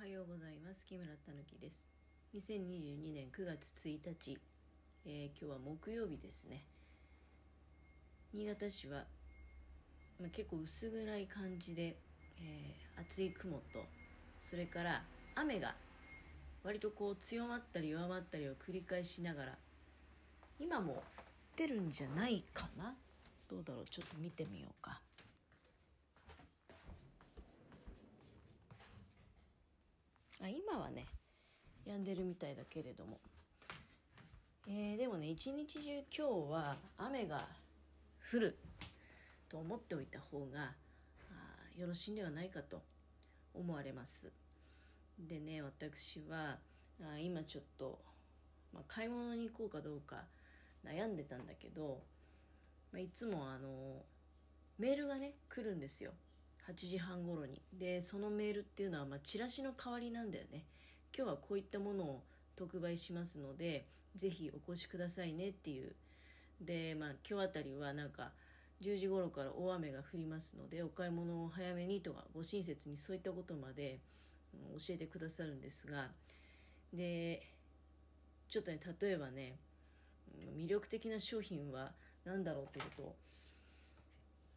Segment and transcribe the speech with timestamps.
[0.00, 0.86] はようございます。
[0.86, 1.86] 木村たぬきです。
[2.34, 4.38] 2022年9月1日、
[5.04, 6.64] えー、今日は木曜日ですね。
[8.32, 9.04] 新潟市は、
[10.18, 11.98] まあ、結構薄暗い感じで、
[12.40, 13.84] えー、厚い雲と
[14.40, 15.02] それから
[15.34, 15.74] 雨が
[16.64, 19.58] 割とこう強まったり弱まったりを繰り返しながら
[20.58, 21.02] 今も降っ
[21.56, 22.94] てるんじゃないかな？
[23.50, 23.84] どうだろう？
[23.90, 24.98] ちょっと見てみようか。
[30.42, 31.06] あ今はね
[31.86, 33.20] 止んでるみたいだけれども、
[34.66, 37.46] えー、でもね一日中今日は雨が
[38.32, 38.58] 降る
[39.48, 40.72] と思っておいた方が
[41.76, 42.82] よろしいんではないかと
[43.54, 44.32] 思われます。
[45.18, 46.58] でね私は
[47.02, 47.98] あ今ちょっと、
[48.72, 50.24] まあ、買い物に行こうかどうか
[50.84, 52.02] 悩んでたんだけど、
[52.92, 54.02] まあ、いつもあの
[54.78, 56.12] メールがね来るんですよ。
[56.68, 57.60] 8時半頃に。
[57.72, 60.64] でそのメールっていうのは、まあ、チラシの代わりなんだよね。
[61.16, 62.22] 今日はこういったものを
[62.56, 65.94] 特売しますのでぜひお越しくださいねっていう。
[66.60, 68.32] でまあ今日あたりはなんか
[68.82, 74.00] 10時頃から大雨が降りますのでお買い物を早めにとかご親切にそういったことまで、
[74.78, 76.08] 教えてくださるんですが。
[76.92, 77.42] で
[78.48, 79.58] ちょっとね例えばね
[80.56, 81.92] 魅力的な商品は
[82.24, 83.14] 何だろうというと、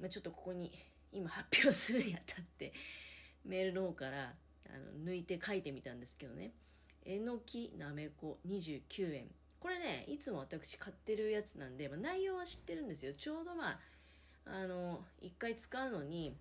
[0.00, 0.72] まあ、ちょっとここに
[1.14, 2.72] 今発表するにあたって
[3.44, 4.34] メールの方から
[4.68, 6.52] あの抜いて書いてみたんですけどね。
[7.06, 9.26] えのきなめこ29円。
[9.60, 13.12] これねいつも私買ってるやつなんで、まあ、内容は知ってるんですよ。
[13.12, 13.78] ちょうどまあ
[14.46, 16.36] あの1回使うのに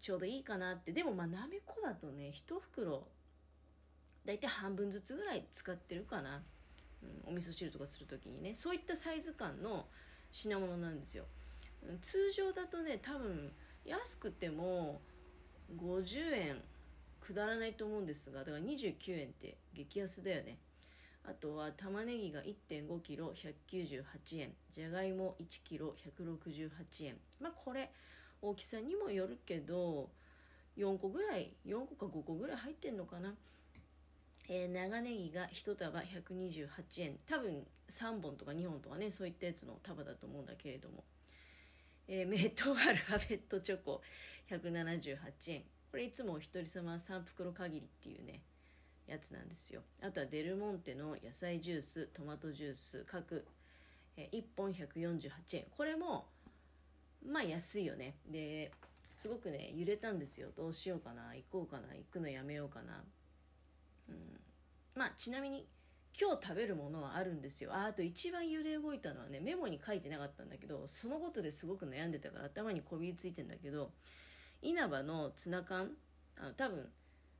[0.00, 0.92] ちょうどいいかなって。
[0.92, 3.06] でもまあなめこだとね1袋
[4.24, 6.42] だいたい半分ずつぐらい使ってるかな、
[7.26, 8.54] うん、お味噌汁とかする時にね。
[8.54, 9.86] そういったサイズ感の
[10.30, 11.24] 品物なんですよ。
[12.00, 13.52] 通常だとね多分
[13.88, 15.00] 安くても
[15.76, 16.56] 50円
[17.20, 20.58] くだらないと思うんですがだから29円って激安だよね。
[21.24, 24.52] あとは玉ねぎが 1.5kg198 円。
[24.72, 27.16] じゃがいも 1kg168 円。
[27.40, 27.90] まあこれ
[28.40, 30.08] 大きさにもよるけど
[30.78, 33.34] 4個ぐらい4個か5個ぐらい入ってんのかな。
[34.48, 37.18] えー、長ネギが1束128円。
[37.28, 41.04] 多分3本とか2本とかねそういったやつの束だと思うんだけれども。
[42.08, 44.00] えー、メートアルファベットチョコ
[44.50, 45.62] 178円。
[45.90, 48.40] これいつもお一人様3袋限りっていうね
[49.06, 49.82] やつなんですよ。
[50.02, 53.44] あとはデルモンテの野菜ジューストマトジュース各、
[54.16, 55.64] えー、1本148円。
[55.76, 56.26] これも
[57.26, 58.14] まあ安いよね。
[58.26, 58.70] で
[59.10, 60.48] すごくね揺れたんですよ。
[60.56, 63.04] どうしようかな行こうかな行くのやめようかな。
[64.08, 64.40] うん。
[64.94, 65.66] まあちなみに
[66.20, 67.72] 今日食べるものはあるんですよ。
[67.72, 73.92] ああと一番揺れ動いたのはねメモに書いてなかったんだけどそのことですごく悩んでたから頭にこびりついてんだけど
[74.62, 75.90] 稲葉のツナ缶
[76.36, 76.88] あの多分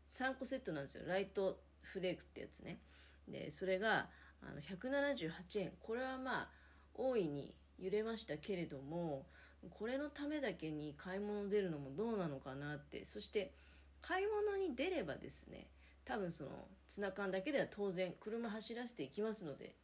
[0.06, 1.04] 3個セットなんですよ。
[1.06, 2.78] ライトフレークってやつね。
[3.26, 4.08] でそれが
[4.42, 5.72] あの178円。
[5.80, 6.48] これはまあ
[6.94, 9.26] 大いに揺れましたけれども
[9.70, 13.04] これのためだけに買い物出るのもどうなのかなって。
[13.04, 13.52] そして
[14.00, 15.66] 買い物に出ればですね
[16.04, 16.50] 多分その
[16.88, 19.74] ツナ缶だけでは当然車走らせていきますので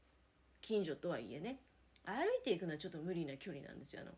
[0.60, 1.60] 近所とはいえね。
[2.06, 4.02] 歩いていくのはちょっと無理な距離なんですよ。
[4.02, 4.12] あの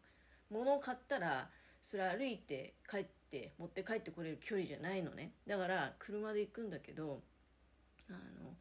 [0.50, 1.48] 物を買ったら
[1.82, 5.32] それ歩いて帰って持って帰ってこれる距離じゃないのね。
[5.46, 7.20] だから車で行くんだけど
[8.08, 8.54] あの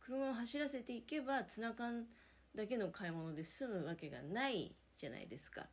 [0.00, 2.06] 車を走らせていけばツナ缶
[2.54, 5.66] だけの買い物で済むわけがないじゃないですか。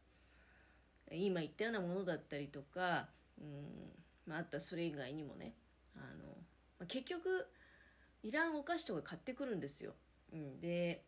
[1.12, 3.08] 今言ったようなものだったりとか
[3.40, 3.92] うん、
[4.26, 5.56] まあ、あとはそれ以外にもね。
[5.96, 6.28] あの
[6.80, 7.48] まあ、結局
[8.24, 9.94] いらんお菓子とか買ってくるんですよ。
[10.34, 11.04] うん、で、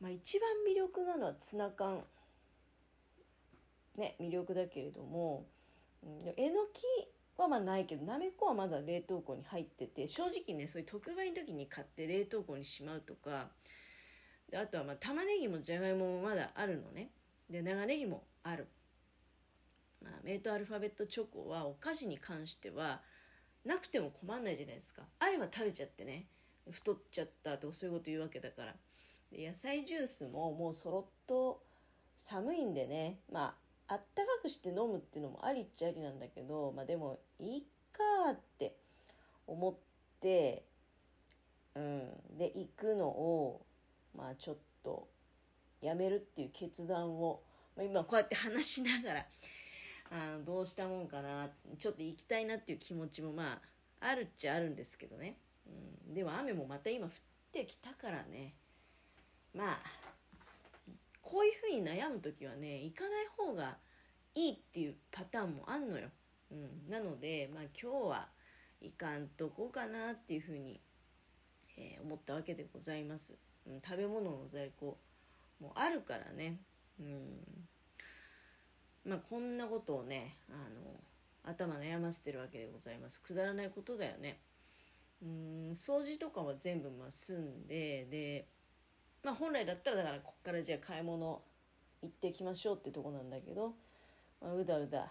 [0.00, 2.04] まあ、一番魅力なのはツナ缶。
[3.96, 5.46] ね魅力だけれども、
[6.02, 6.82] うん、えのき
[7.36, 13.48] はまあないけどなめこはまだ冷凍庫に入ってて正直ねそういう特売の時に買って冷凍庫にしまうとか。
[14.50, 17.10] であとはまあ玉ねぎもじゃがいももまだあるのね。
[17.48, 18.68] で長ネギもある、
[20.02, 23.02] まあ、メイトアルファベットチョコはお菓子に関しては
[23.64, 25.02] なくても困んないじゃないですか。
[25.18, 26.26] あれば食べちゃってね。
[26.70, 28.74] 太っちゃったとかそういうこと言うわけだから。
[29.32, 31.62] 野菜ジュースももうそろっと
[32.16, 33.18] 寒いんでね。
[33.30, 33.56] ま
[33.88, 38.76] ああったかくして飲むっていうのもありっちゃありなんだけどまあでもいいかって
[39.46, 39.74] 思っ
[40.20, 40.64] て
[41.74, 42.08] うん。
[42.38, 43.64] で行くのを
[44.16, 45.08] まあちょっと
[45.80, 47.42] やめるっていう決断を、
[47.76, 49.26] まあ、今こうやって話しながら
[50.12, 51.48] あのどうしたもんかな。
[51.78, 53.58] ちょっと行きたいなっていう気持ちもま
[54.00, 57.12] ああるっちゃあるんですけどね、うん、でも雨もまた今降っ
[57.50, 58.54] てきたからね。
[59.54, 59.78] まあ
[61.22, 63.78] こういうふうに悩む時はね行かない方が
[64.34, 66.08] いいっていうパターンもあんのよ、
[66.50, 68.28] うん、なのでまあ今日は
[68.82, 70.80] いかんとこうかなっていうふうに、
[71.78, 73.34] えー、思ったわけでございます、
[73.66, 74.98] うん、食べ物の在庫
[75.60, 76.58] もあるからね。
[77.00, 77.68] うん。
[79.04, 83.20] まあこんなことをねあの頭悩ませてるわけでございます。
[83.20, 84.38] くだらないことだよね。
[85.22, 88.46] うん掃除とかは全部まあ済んでで
[89.22, 91.42] まあ本来だったらだからこっからじゃあ買い物
[92.02, 93.74] 行ってきましょうってとこなんだけど、
[94.40, 95.06] まあ、うだうだ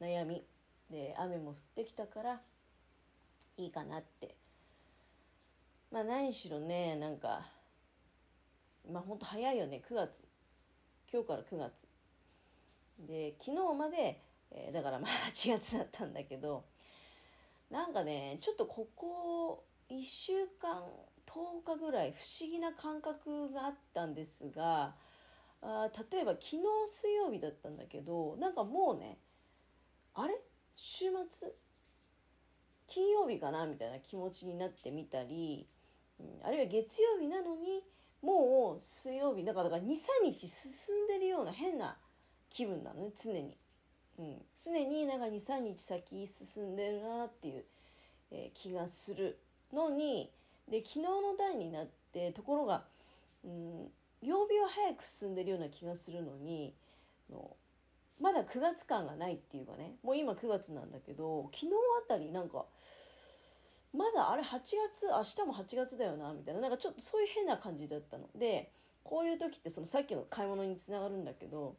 [0.00, 0.44] 悩み
[0.90, 2.40] で雨も降ってきたから
[3.56, 4.34] いいかなって。
[5.90, 7.46] まあ何しろねなんか
[8.90, 9.82] まあほんと早いよね。
[9.88, 10.26] 9月。
[11.12, 11.93] 今日から9月。
[12.98, 16.64] で昨日まで、えー、だからまあ 8月だったんだけど
[17.70, 20.84] なんかねちょっとここ1週間
[21.26, 24.94] 10日ぐらい不思議な感覚があったんですが
[25.62, 29.18] あ例えば昨日水曜日だったんだけどなんかもうね
[30.14, 30.40] あれ？
[30.76, 31.52] 週末？
[32.86, 33.66] 金曜日かな？
[33.66, 35.66] みたいな気持ちになってみたり、
[36.42, 37.82] あるいは月曜日なのに
[38.22, 41.98] もう水曜日だからだから23日進んでるような変な
[42.54, 43.56] 気分なのね常に。
[44.16, 47.64] うん、常になんか23日先進んでるなっていう、
[48.30, 49.40] えー、気がする
[49.72, 50.30] のに
[50.70, 52.84] で昨日の段になってところが、
[53.44, 53.90] うん、
[54.22, 56.72] 曜日は早く進んでるような気がするのに
[57.28, 57.56] の
[58.20, 61.72] まだ9月感がないっていうかねもう今9月なんだけど昨日
[62.06, 62.66] あたりなんか
[63.92, 68.70] まだあれ8月明日も8月だよなみたいななんかちょっとそういう変な感じだったので
[69.02, 71.74] こういう時ってそのさっきの買い物につながるんだけど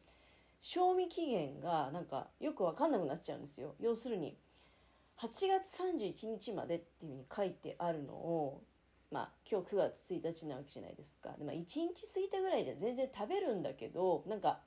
[0.65, 3.75] 賞味期限がなんかよく分かんなくなっちゃうんですよ。
[3.79, 4.35] 要するに
[5.19, 8.63] 8月31日までっていうふうに書いてあるのを
[9.11, 11.35] まあ今日9月1日なわけじゃないですか。
[11.37, 14.57] で、まあ、1日過ぎたぐらいじゃ全然食べるんだけどなんか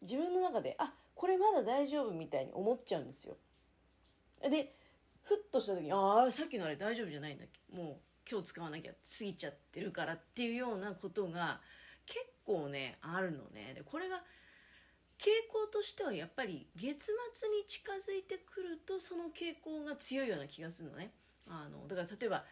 [0.00, 3.36] 自分の中であこれまだ大丈夫みたいに思っちゃうんですよ。
[4.48, 4.72] で
[5.24, 7.76] ふっとした時にああさっきのあれ大丈夫じゃないんだっけ。
[7.76, 7.96] もう
[8.30, 11.60] 今日使わなきゃ過ぎちゃってるからっていうようなことが
[12.06, 13.72] 結構ねあるのね。
[13.74, 14.22] でこれが
[15.22, 21.12] 傾向としてはやっぱり月末に近づいてくるとその傾向が強いような気がするのね。
[21.46, 22.44] あのだから例えば、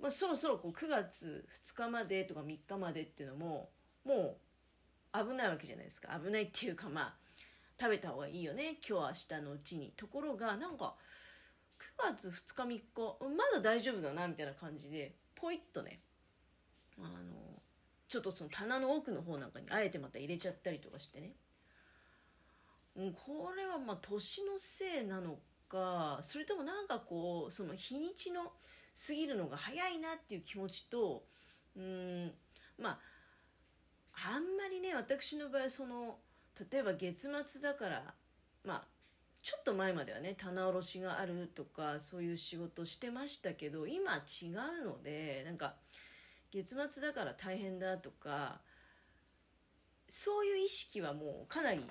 [0.00, 3.70] まあ、そろそろこう9月2日までとか3日までっていうのも
[4.04, 4.36] も
[5.14, 6.08] う危ないわけじゃないですか。
[6.20, 7.14] 危ないっていうかまあ
[7.80, 8.78] 食べた方がいいよね。
[8.88, 9.92] 今日明日のうちに。
[9.96, 10.96] ところがなんか
[11.78, 12.82] 9月2日3日
[13.36, 16.00] まだ大丈夫だなみたいな感じでポイッとね
[16.98, 17.62] あの
[18.08, 21.36] ちょっとその棚の奥の方なんかにあえてまた入れちゃったりとかしてね。
[22.96, 25.38] うん、これはまあ年のせいなの
[25.68, 28.52] かそれともなんかこうその日にちの
[29.06, 31.24] 過ぎるのが早いなっていう気持ちと
[31.76, 32.32] うん
[32.78, 32.98] まあ
[34.34, 36.16] あんまりね私の場合その
[36.70, 38.14] 例えば月末だから
[38.64, 38.82] まあ
[39.42, 44.46] ちょっと前まではね棚卸しがあるとかそういう仕事してましたけど今違
[44.82, 45.74] うのでなんか
[46.50, 48.60] 月末だから大変だとか
[50.08, 51.84] そういう意識はもうかなり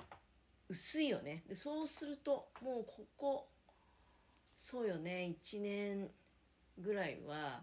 [0.68, 1.44] 薄いよね。
[1.48, 3.48] でそうするともうここ
[4.56, 6.10] そうよね1年
[6.78, 7.62] ぐらいは、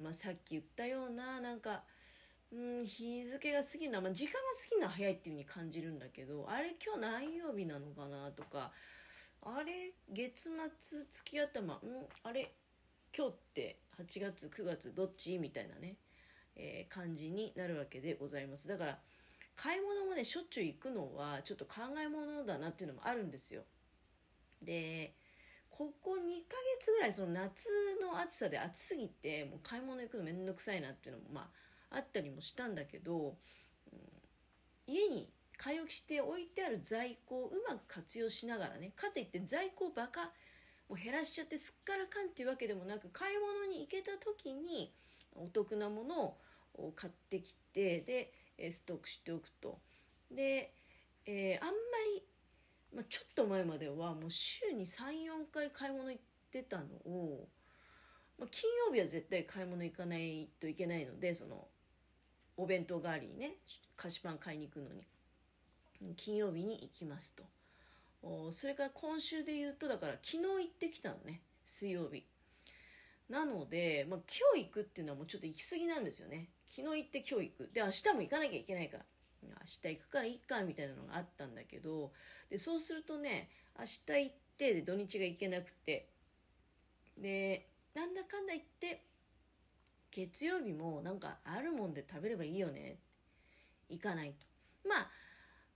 [0.00, 1.82] まあ、さっき言ったようななんか、
[2.52, 8.72] うん、日付が過ぎるのは、まあ、時間が過ぎるのは早いっていう風に感じるんだけどあれ今日何曜日なのかなとか
[9.42, 10.50] あれ月
[10.80, 12.52] 末月頭うんあれ
[13.16, 15.38] 今日って8月9月どっち？
[15.38, 15.96] みたいなね、
[16.56, 18.68] えー、感じになるわけでございます。
[18.68, 18.98] だから
[19.58, 23.62] 買い物もねしょっちゅう行くのはちょっと考え物だなっていうのもあるんですよ。
[24.62, 25.14] で
[25.68, 26.16] ここ2
[26.48, 27.68] ヶ月ぐらいその夏
[28.00, 31.50] の暑さで暑すぎてもう買い物行くのめんどくさいなっていうのもま
[31.90, 33.36] ああったりもしたんだけど、
[33.92, 33.98] うん、
[34.86, 40.30] 家に買い置きして置いてある在庫をうまく活用しながらねかといって在庫をバカ
[40.88, 44.92] もう減らしちゃってすっからかんっていうわけでもなく買い物に行けた時に
[45.34, 46.36] お得なもの
[46.74, 48.32] を買ってきてで
[48.70, 49.78] ストックしておくと。
[50.30, 50.74] で、
[51.26, 51.74] えー、あんま
[52.16, 52.22] り、
[52.94, 57.48] まあ、ちょっと前まではもう週に34回買い物行ってたのを、
[58.38, 61.66] まあ、金曜日は絶対買い物行かないといけないのでその
[62.56, 63.52] お弁当代わりにね
[63.96, 65.06] 菓子パン買いに行くのに。
[66.16, 67.42] 金曜日に行きますと。
[68.52, 72.24] それから今週で言うとだから昨日行ってきたのね水曜日。
[73.28, 74.20] なので、まあ、
[74.54, 76.48] 今日行くっていうのはもうちょっと行き過ぎなんですよね。
[76.68, 79.04] 昨日行って今日行くで明日も行かなきゃいけないから。
[79.40, 79.48] 明
[79.90, 82.10] 日行くからいっかみたいなのがあったんだけど
[82.50, 83.48] でそうするとね
[83.78, 86.08] 明日行ってで土日が行けなくて。
[87.20, 89.02] でなんだかんだ言って
[90.10, 92.98] 月曜日もなんかあるもんで食べればいいよね。
[93.88, 94.46] 行かないと。
[94.88, 95.00] ま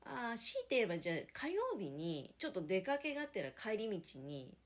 [0.04, 4.56] ああ強いて言えばじゃあ火曜日にちょっと出かけがってら帰り道に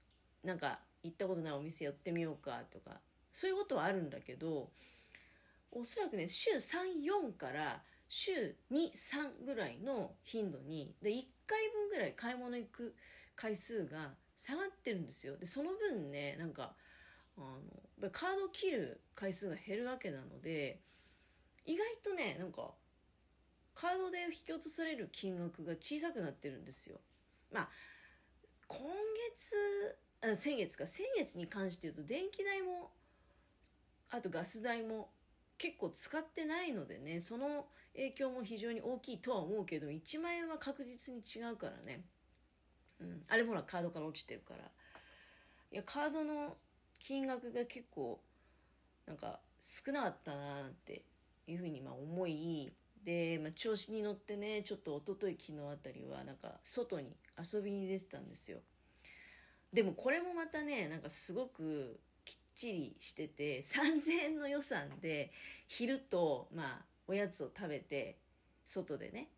[0.42, 3.00] なんか行ったことないお店寄ってみようかとか
[3.32, 4.70] そういうことはあるんだけど
[5.78, 12.94] おそらくね週34から週23ぐらいの頻度にで1回分ぐらい買い物行く
[13.34, 15.36] 回数が下がってるんですよ。
[15.36, 16.74] でその分ねなんか
[17.36, 17.40] あ
[18.00, 20.80] のカードを切る回数が減るわけなので
[21.66, 22.70] 意外とねなんか
[23.74, 26.98] カードで引き落とされる金額が小さくなってるんですよ。
[27.52, 27.68] まあ
[28.66, 28.80] 今
[29.36, 30.86] 月あ先月か。
[30.86, 32.92] 先月に関して言うと電気代も
[34.08, 35.10] あとガス代も
[35.58, 42.04] 結構使ってないのでねその影響も非常に大きいとは思うけど1万円は確実に違うからね、
[43.00, 44.70] うん、あれほらカードから落ちてるから。
[45.72, 46.56] いやカードの
[46.98, 48.20] 金額が結構
[49.06, 51.02] なんか少なかったなって
[51.46, 52.72] いうふうにま思い
[53.04, 58.58] で、まあ、調子に乗ってねちょっと一昨日昨日あたりはなんか外に遊びに出てたんですよ。
[59.72, 62.00] でもこれもまたねなんかすごく
[62.56, 65.30] ちりしてて 3000円の予算で
[65.68, 68.18] 昼とまあおやつを食べて
[68.66, 69.28] 外でね、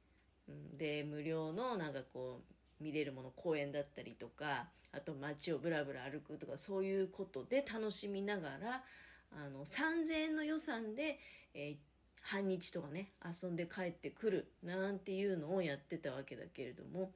[0.48, 2.40] うん、で無料のなんかこ
[2.80, 8.84] う見れるもの公園だったりとかあと街をぶらぶら歩くとかそういうことで楽しみながら
[9.32, 11.18] あの3000円の予算で、
[11.52, 11.76] えー、
[12.22, 17.12] 半日とかね遊んで帰ってくるなんていうのをやってたわけだけれども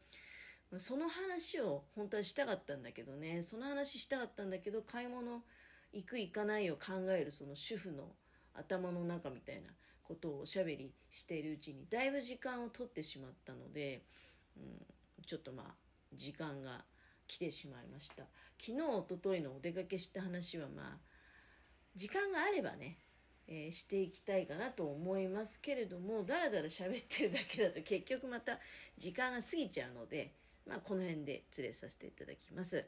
[0.78, 5.42] その話を本当はしたかったんだけどねその話したかったんだけど買い物
[5.92, 8.04] 行く行かないを考えるその主婦の
[8.54, 9.70] 頭の中みたいな
[10.02, 14.02] ことをおしゃべりしているうちにだいぶ時間を取ってしまったので、
[14.56, 15.74] うん、ちょっとまあ
[16.14, 16.84] 時間が
[17.26, 18.24] 来てしまいました
[18.60, 20.98] 昨日おとといのお出かけした話はまあ
[21.96, 22.98] 時間があればね
[23.48, 28.58] えー、していきたいかなと思いますけれどもだらだら喋ってるだけだと結局また
[28.96, 30.32] 時間が過ぎちゃうので、
[30.66, 32.84] まあ、この辺で失礼させていただきます。